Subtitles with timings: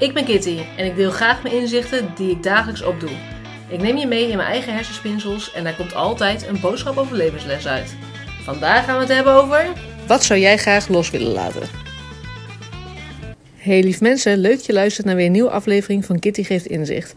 [0.00, 3.10] Ik ben Kitty en ik deel graag mijn inzichten die ik dagelijks opdoe.
[3.68, 7.16] Ik neem je mee in mijn eigen hersenspinsels en daar komt altijd een boodschap over
[7.16, 7.94] levensles uit.
[8.42, 9.66] Vandaag gaan we het hebben over...
[10.06, 11.62] Wat zou jij graag los willen laten?
[13.56, 16.66] Hey lief mensen, leuk dat je luistert naar weer een nieuwe aflevering van Kitty Geeft
[16.66, 17.14] Inzicht.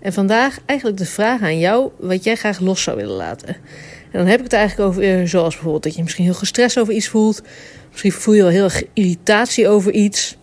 [0.00, 3.48] En vandaag eigenlijk de vraag aan jou wat jij graag los zou willen laten.
[3.48, 6.78] En dan heb ik het eigenlijk over, eh, zoals bijvoorbeeld dat je misschien heel gestrest
[6.78, 7.42] over iets voelt.
[7.90, 10.38] Misschien voel je wel heel erg irritatie over iets.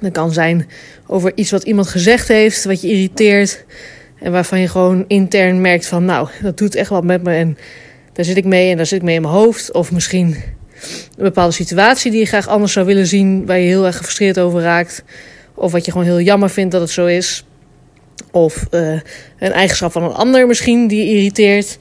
[0.00, 0.68] Dat kan zijn
[1.06, 3.64] over iets wat iemand gezegd heeft, wat je irriteert.
[4.18, 7.34] En waarvan je gewoon intern merkt van, nou, dat doet echt wat met me.
[7.34, 7.58] En
[8.12, 9.72] daar zit ik mee en daar zit ik mee in mijn hoofd.
[9.72, 10.36] Of misschien
[11.16, 14.38] een bepaalde situatie die je graag anders zou willen zien, waar je heel erg gefrustreerd
[14.38, 15.04] over raakt.
[15.54, 17.44] Of wat je gewoon heel jammer vindt dat het zo is.
[18.30, 19.00] Of uh,
[19.38, 21.78] een eigenschap van een ander misschien die je irriteert.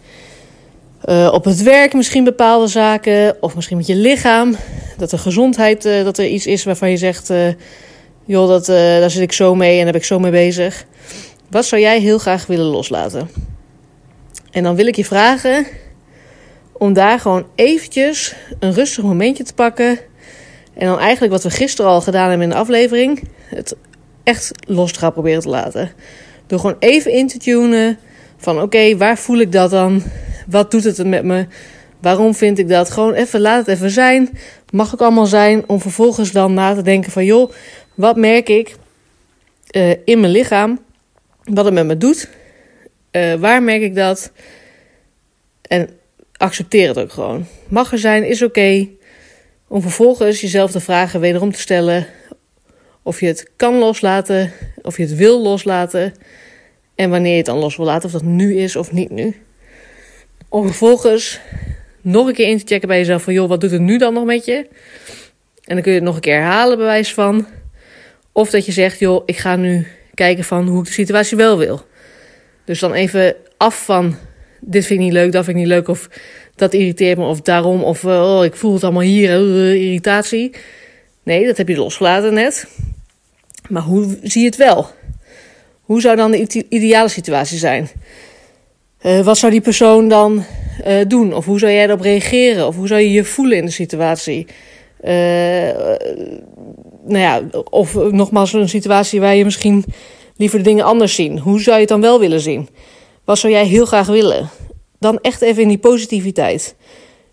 [1.05, 3.35] Uh, op het werk misschien bepaalde zaken.
[3.41, 4.55] Of misschien met je lichaam.
[4.97, 7.31] Dat de gezondheid, uh, dat er iets is waarvan je zegt...
[8.25, 10.85] joh, dat, daar zit ik zo mee en daar ben ik zo mee bezig.
[11.49, 13.29] Wat zou jij heel graag willen loslaten?
[14.51, 15.65] En dan wil ik je vragen
[16.73, 19.99] om daar gewoon eventjes een rustig momentje te pakken.
[20.73, 23.23] En dan eigenlijk wat we gisteren al gedaan hebben in de aflevering.
[23.45, 23.75] Het
[24.23, 25.91] echt los te gaan proberen te laten.
[26.47, 27.99] Door gewoon even in te tunen
[28.37, 30.03] van oké, waar voel ik dat dan?
[30.47, 31.47] Wat doet het met me?
[32.03, 32.89] Waarom vind ik dat?
[32.89, 34.29] Gewoon even, laat het even zijn.
[34.69, 35.69] Mag ook allemaal zijn.
[35.69, 37.51] Om vervolgens dan na te denken van joh,
[37.93, 38.75] wat merk ik
[39.71, 40.79] uh, in mijn lichaam?
[41.43, 42.29] Wat het met me doet?
[43.11, 44.31] Uh, waar merk ik dat?
[45.61, 45.89] En
[46.37, 47.45] accepteer het ook gewoon.
[47.67, 48.87] Mag er zijn, is oké.
[49.67, 52.07] Om vervolgens jezelf de vragen wederom te stellen
[53.03, 54.51] of je het kan loslaten,
[54.81, 56.13] of je het wil loslaten
[56.95, 59.41] en wanneer je het dan los wil laten, of dat nu is of niet nu.
[60.49, 61.39] Om vervolgens
[62.03, 64.13] nog een keer in te checken bij jezelf van joh, wat doet het nu dan
[64.13, 64.67] nog met je?
[65.63, 67.47] En dan kun je het nog een keer herhalen, bewijs van.
[68.31, 71.57] Of dat je zegt, joh, ik ga nu kijken van hoe ik de situatie wel
[71.57, 71.85] wil.
[72.65, 74.15] Dus dan even af van
[74.59, 76.09] dit vind ik niet leuk, dat vind ik niet leuk, of
[76.55, 80.51] dat irriteert me, of daarom, of oh, ik voel het allemaal hier, uh, irritatie.
[81.23, 82.67] Nee, dat heb je losgelaten net.
[83.69, 84.89] Maar hoe zie je het wel?
[85.81, 87.89] Hoe zou dan de ideale situatie zijn?
[89.05, 90.45] Uh, wat zou die persoon dan
[90.87, 91.33] uh, doen?
[91.33, 92.67] Of hoe zou jij erop reageren?
[92.67, 94.47] Of hoe zou je je voelen in de situatie?
[95.03, 95.11] Uh,
[97.05, 99.85] nou ja, of nogmaals een situatie waar je misschien
[100.37, 101.39] liever de dingen anders ziet.
[101.39, 102.69] Hoe zou je het dan wel willen zien?
[103.23, 104.49] Wat zou jij heel graag willen?
[104.99, 106.75] Dan echt even in die positiviteit.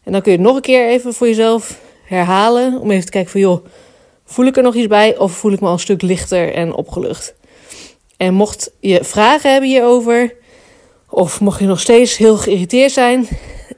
[0.05, 2.81] En dan kun je het nog een keer even voor jezelf herhalen.
[2.81, 3.65] Om even te kijken van joh,
[4.25, 5.19] voel ik er nog iets bij?
[5.19, 7.35] Of voel ik me al een stuk lichter en opgelucht?
[8.17, 10.35] En mocht je vragen hebben hierover,
[11.11, 13.29] of mocht je nog steeds heel geïrriteerd zijn,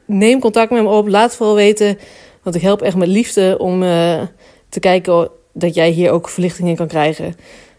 [0.06, 1.08] neem contact met me op.
[1.08, 1.98] Laat vooral weten,
[2.42, 4.20] want ik help echt met liefde om uh,
[4.68, 7.34] te kijken dat jij hier ook verlichting in kan krijgen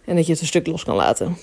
[0.06, 1.38] en dat je het een stuk los kan laten.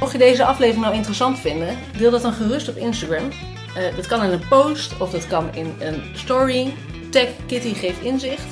[0.00, 3.24] Mocht je deze aflevering nou interessant vinden, deel dat dan gerust op Instagram.
[3.24, 6.72] Uh, dat kan in een post of dat kan in een story.
[7.10, 8.46] Tag Kitty geeft inzicht.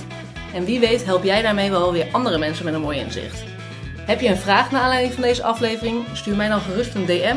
[0.54, 3.44] En wie weet help jij daarmee wel weer andere mensen met een mooi inzicht.
[4.06, 6.04] Heb je een vraag naar aanleiding van deze aflevering?
[6.12, 7.36] Stuur mij dan gerust een DM